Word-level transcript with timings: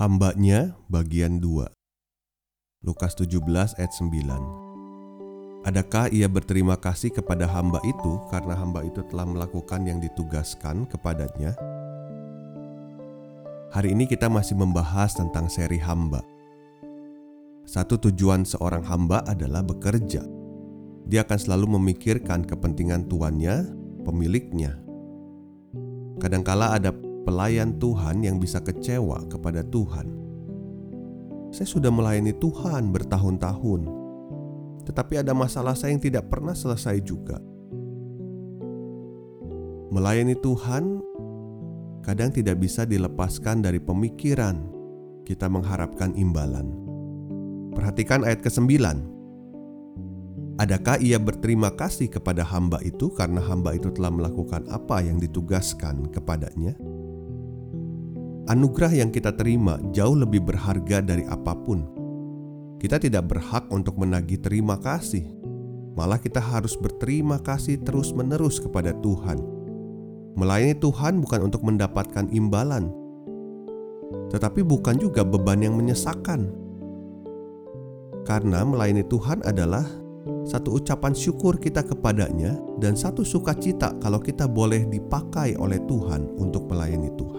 Hambanya 0.00 0.80
bagian 0.88 1.44
2 1.44 1.68
Lukas 2.88 3.12
17 3.20 3.36
ayat 3.76 3.92
9 3.92 5.68
Adakah 5.68 6.08
ia 6.08 6.24
berterima 6.24 6.80
kasih 6.80 7.12
kepada 7.12 7.44
hamba 7.44 7.84
itu 7.84 8.16
karena 8.32 8.56
hamba 8.56 8.80
itu 8.80 9.04
telah 9.12 9.28
melakukan 9.28 9.84
yang 9.84 10.00
ditugaskan 10.00 10.88
kepadanya? 10.88 11.52
Hari 13.76 13.92
ini 13.92 14.08
kita 14.08 14.32
masih 14.32 14.56
membahas 14.56 15.20
tentang 15.20 15.52
seri 15.52 15.76
hamba. 15.76 16.24
Satu 17.68 18.00
tujuan 18.00 18.48
seorang 18.48 18.88
hamba 18.88 19.20
adalah 19.28 19.60
bekerja. 19.60 20.24
Dia 21.12 21.28
akan 21.28 21.36
selalu 21.36 21.76
memikirkan 21.76 22.48
kepentingan 22.48 23.04
tuannya, 23.04 23.68
pemiliknya. 24.08 24.80
Kadangkala 26.16 26.80
ada 26.80 26.88
pelayan 27.24 27.76
Tuhan 27.76 28.24
yang 28.24 28.40
bisa 28.40 28.60
kecewa 28.60 29.28
kepada 29.28 29.60
Tuhan. 29.66 30.06
Saya 31.50 31.66
sudah 31.66 31.90
melayani 31.90 32.30
Tuhan 32.38 32.94
bertahun-tahun, 32.94 33.80
tetapi 34.86 35.20
ada 35.20 35.34
masalah 35.34 35.74
saya 35.74 35.92
yang 35.92 36.02
tidak 36.02 36.30
pernah 36.30 36.54
selesai 36.54 37.02
juga. 37.02 37.42
Melayani 39.90 40.38
Tuhan 40.38 41.02
kadang 42.06 42.30
tidak 42.30 42.62
bisa 42.62 42.86
dilepaskan 42.86 43.66
dari 43.66 43.82
pemikiran 43.82 44.62
kita 45.26 45.50
mengharapkan 45.50 46.14
imbalan. 46.14 46.70
Perhatikan 47.74 48.22
ayat 48.22 48.42
ke-9. 48.42 48.70
Adakah 50.60 51.00
ia 51.00 51.16
berterima 51.16 51.72
kasih 51.72 52.12
kepada 52.12 52.44
hamba 52.44 52.78
itu 52.84 53.08
karena 53.16 53.40
hamba 53.40 53.72
itu 53.72 53.88
telah 53.90 54.12
melakukan 54.12 54.68
apa 54.68 55.00
yang 55.00 55.16
ditugaskan 55.16 56.10
kepadanya? 56.12 56.76
Anugerah 58.50 58.90
yang 58.90 59.14
kita 59.14 59.30
terima 59.38 59.78
jauh 59.94 60.18
lebih 60.18 60.42
berharga 60.42 60.98
dari 60.98 61.22
apa 61.22 61.54
pun. 61.54 61.86
Kita 62.82 62.98
tidak 62.98 63.30
berhak 63.30 63.70
untuk 63.70 63.94
menagih 63.94 64.42
terima 64.42 64.74
kasih, 64.74 65.22
malah 65.94 66.18
kita 66.18 66.42
harus 66.42 66.74
berterima 66.74 67.38
kasih 67.38 67.78
terus-menerus 67.78 68.58
kepada 68.58 68.90
Tuhan. 68.98 69.38
Melayani 70.34 70.74
Tuhan 70.82 71.22
bukan 71.22 71.46
untuk 71.46 71.62
mendapatkan 71.62 72.26
imbalan, 72.34 72.90
tetapi 74.34 74.66
bukan 74.66 74.98
juga 74.98 75.22
beban 75.22 75.62
yang 75.62 75.78
menyesakan. 75.78 76.50
Karena 78.26 78.66
melayani 78.66 79.06
Tuhan 79.06 79.46
adalah 79.46 79.86
satu 80.42 80.82
ucapan 80.82 81.14
syukur 81.14 81.54
kita 81.54 81.86
kepadanya 81.86 82.58
dan 82.82 82.98
satu 82.98 83.22
sukacita 83.22 83.94
kalau 84.02 84.18
kita 84.18 84.50
boleh 84.50 84.90
dipakai 84.90 85.54
oleh 85.54 85.78
Tuhan 85.86 86.34
untuk 86.34 86.66
melayani 86.66 87.14
Tuhan. 87.14 87.29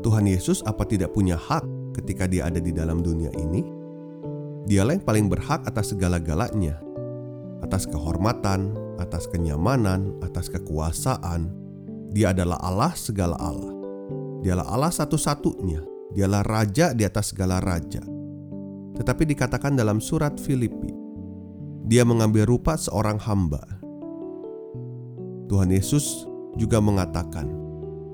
Tuhan 0.00 0.24
Yesus 0.24 0.64
apa 0.64 0.88
tidak 0.88 1.12
punya 1.12 1.36
hak 1.36 1.64
ketika 2.00 2.24
dia 2.24 2.48
ada 2.48 2.56
di 2.56 2.72
dalam 2.72 3.04
dunia 3.04 3.28
ini? 3.36 3.60
Dialah 4.64 4.96
yang 4.96 5.04
paling 5.04 5.26
berhak 5.28 5.60
atas 5.68 5.92
segala-galanya. 5.92 6.80
Atas 7.60 7.84
kehormatan, 7.84 8.72
atas 8.96 9.28
kenyamanan, 9.28 10.16
atas 10.24 10.48
kekuasaan. 10.48 11.52
Dia 12.16 12.32
adalah 12.32 12.56
Allah 12.64 12.92
segala 12.96 13.36
Allah. 13.36 13.76
Dialah 14.40 14.64
Allah 14.72 14.88
satu-satunya. 14.88 15.84
Dialah 16.16 16.42
raja 16.48 16.96
di 16.96 17.04
atas 17.04 17.36
segala 17.36 17.60
raja. 17.60 18.00
Tetapi 18.96 19.22
dikatakan 19.36 19.76
dalam 19.76 20.00
surat 20.00 20.40
Filipi, 20.40 20.90
dia 21.84 22.02
mengambil 22.08 22.48
rupa 22.48 22.74
seorang 22.76 23.20
hamba. 23.20 23.62
Tuhan 25.46 25.70
Yesus 25.70 26.24
juga 26.56 26.78
mengatakan, 26.78 27.59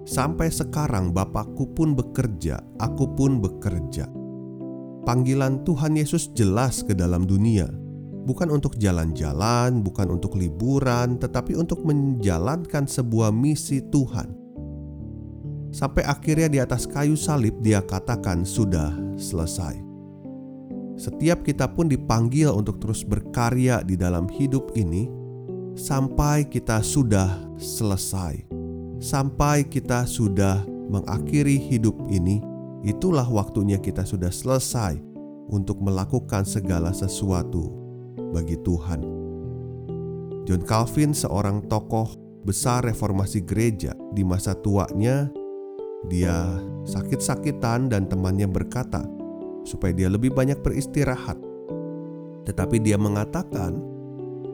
Sampai 0.07 0.55
sekarang 0.55 1.11
Bapakku 1.11 1.75
pun 1.75 1.99
bekerja, 1.99 2.63
aku 2.79 3.11
pun 3.19 3.43
bekerja. 3.43 4.07
Panggilan 5.03 5.67
Tuhan 5.67 5.99
Yesus 5.99 6.31
jelas 6.31 6.87
ke 6.87 6.95
dalam 6.95 7.27
dunia, 7.27 7.67
bukan 8.23 8.55
untuk 8.55 8.79
jalan-jalan, 8.79 9.83
bukan 9.83 10.15
untuk 10.15 10.39
liburan, 10.39 11.19
tetapi 11.19 11.59
untuk 11.59 11.83
menjalankan 11.83 12.87
sebuah 12.87 13.35
misi 13.35 13.83
Tuhan. 13.83 14.31
Sampai 15.75 16.07
akhirnya 16.07 16.55
di 16.55 16.59
atas 16.63 16.87
kayu 16.87 17.19
salib 17.19 17.59
dia 17.59 17.83
katakan 17.83 18.47
sudah 18.47 18.95
selesai. 19.19 19.75
Setiap 20.95 21.43
kita 21.43 21.67
pun 21.67 21.91
dipanggil 21.91 22.55
untuk 22.55 22.79
terus 22.79 23.03
berkarya 23.03 23.83
di 23.83 23.99
dalam 23.99 24.31
hidup 24.31 24.71
ini 24.79 25.11
sampai 25.75 26.47
kita 26.47 26.79
sudah 26.79 27.59
selesai 27.59 28.56
sampai 29.01 29.67
kita 29.67 30.05
sudah 30.09 30.65
mengakhiri 30.89 31.59
hidup 31.59 31.97
ini, 32.09 32.41
itulah 32.87 33.27
waktunya 33.27 33.77
kita 33.77 34.07
sudah 34.07 34.31
selesai 34.31 34.99
untuk 35.51 35.79
melakukan 35.83 36.43
segala 36.47 36.91
sesuatu 36.91 37.71
bagi 38.35 38.59
Tuhan. 38.63 39.01
John 40.47 40.63
Calvin, 40.63 41.11
seorang 41.11 41.67
tokoh 41.67 42.15
besar 42.47 42.87
reformasi 42.87 43.43
gereja 43.43 43.91
di 44.15 44.23
masa 44.23 44.55
tuanya, 44.55 45.27
dia 46.07 46.47
sakit-sakitan 46.87 47.91
dan 47.91 48.07
temannya 48.07 48.47
berkata 48.47 49.03
supaya 49.67 49.91
dia 49.91 50.07
lebih 50.07 50.31
banyak 50.31 50.63
beristirahat. 50.63 51.35
Tetapi 52.47 52.79
dia 52.79 52.95
mengatakan, 52.95 53.83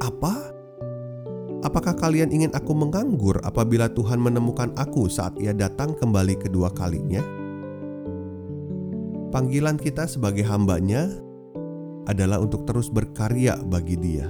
"Apa 0.00 0.61
Apakah 1.62 1.94
kalian 1.94 2.34
ingin 2.34 2.50
aku 2.58 2.74
menganggur 2.74 3.38
apabila 3.46 3.86
Tuhan 3.86 4.18
menemukan 4.18 4.74
aku 4.74 5.06
saat 5.06 5.38
Ia 5.38 5.54
datang 5.54 5.94
kembali 5.94 6.34
kedua 6.42 6.74
kalinya? 6.74 7.22
Panggilan 9.30 9.78
kita 9.78 10.10
sebagai 10.10 10.42
hambanya 10.42 11.06
adalah 12.10 12.42
untuk 12.42 12.66
terus 12.66 12.90
berkarya 12.90 13.62
bagi 13.62 13.94
Dia. 13.94 14.26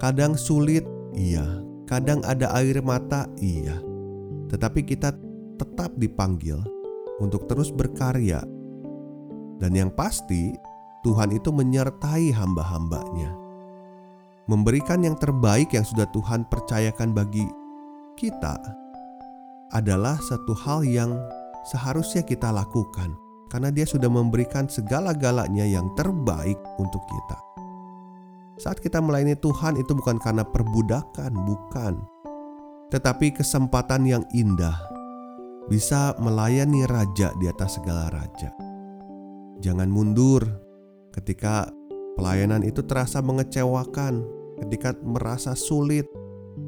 Kadang 0.00 0.32
sulit, 0.40 0.88
iya. 1.12 1.44
Kadang 1.84 2.24
ada 2.24 2.48
air 2.56 2.80
mata, 2.80 3.28
iya. 3.36 3.76
Tetapi 4.48 4.80
kita 4.88 5.12
tetap 5.60 5.92
dipanggil 6.00 6.56
untuk 7.20 7.44
terus 7.52 7.68
berkarya. 7.68 8.40
Dan 9.60 9.76
yang 9.76 9.92
pasti, 9.92 10.56
Tuhan 11.04 11.36
itu 11.36 11.52
menyertai 11.52 12.32
hamba-hambanya 12.32 13.41
memberikan 14.50 15.06
yang 15.06 15.14
terbaik 15.18 15.70
yang 15.70 15.86
sudah 15.86 16.08
Tuhan 16.10 16.46
percayakan 16.50 17.14
bagi 17.14 17.46
kita 18.18 18.58
adalah 19.70 20.18
satu 20.18 20.52
hal 20.66 20.82
yang 20.84 21.14
seharusnya 21.70 22.26
kita 22.26 22.50
lakukan 22.50 23.14
karena 23.48 23.70
dia 23.70 23.86
sudah 23.86 24.10
memberikan 24.10 24.66
segala-galanya 24.66 25.62
yang 25.62 25.86
terbaik 25.94 26.58
untuk 26.80 27.00
kita. 27.06 27.38
Saat 28.60 28.82
kita 28.84 29.00
melayani 29.00 29.38
Tuhan 29.38 29.80
itu 29.80 29.96
bukan 29.96 30.20
karena 30.20 30.44
perbudakan, 30.44 31.32
bukan. 31.32 31.94
Tetapi 32.92 33.32
kesempatan 33.32 34.04
yang 34.04 34.24
indah 34.36 34.76
bisa 35.72 36.12
melayani 36.20 36.84
raja 36.84 37.32
di 37.40 37.48
atas 37.48 37.80
segala 37.80 38.12
raja. 38.12 38.52
Jangan 39.64 39.88
mundur 39.88 40.44
ketika 41.16 41.72
Pelayanan 42.12 42.60
itu 42.60 42.84
terasa 42.84 43.24
mengecewakan 43.24 44.20
ketika 44.62 44.94
merasa 45.02 45.58
sulit. 45.58 46.06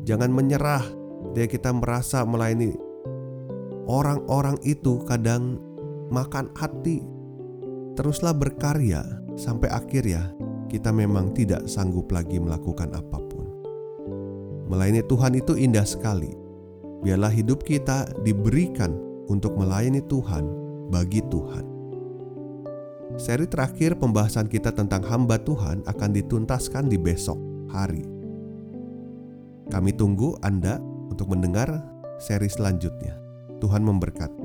Jangan 0.05 0.33
menyerah 0.33 0.85
dia 1.33 1.49
kita 1.49 1.73
merasa 1.73 2.27
melayani 2.29 2.77
orang-orang 3.89 4.57
itu 4.65 5.01
kadang 5.05 5.61
makan 6.09 6.51
hati. 6.57 7.05
Teruslah 7.95 8.35
berkarya 8.35 9.05
sampai 9.39 9.71
akhir 9.71 10.05
ya 10.05 10.25
kita 10.69 10.91
memang 10.91 11.31
tidak 11.33 11.71
sanggup 11.71 12.11
lagi 12.11 12.43
melakukan 12.43 12.91
apa 12.91 13.19
pun. 13.31 13.47
Melayani 14.69 15.05
Tuhan 15.07 15.39
itu 15.39 15.55
indah 15.55 15.87
sekali. 15.87 16.33
Biarlah 17.05 17.31
hidup 17.31 17.63
kita 17.63 18.09
diberikan 18.25 18.97
untuk 19.29 19.55
melayani 19.61 20.01
Tuhan 20.09 20.49
bagi 20.89 21.21
Tuhan. 21.29 21.65
Seri 23.15 23.47
terakhir 23.47 23.95
pembahasan 24.01 24.51
kita 24.51 24.75
tentang 24.75 25.05
hamba 25.07 25.39
Tuhan 25.39 25.87
akan 25.87 26.11
dituntaskan 26.11 26.91
di 26.91 26.99
besok 26.99 27.54
hari. 27.75 28.07
Kami 29.67 29.91
tunggu 29.99 30.39
Anda 30.47 30.79
untuk 31.11 31.35
mendengar 31.35 31.83
seri 32.23 32.47
selanjutnya. 32.47 33.19
Tuhan 33.59 33.83
memberkati. 33.83 34.44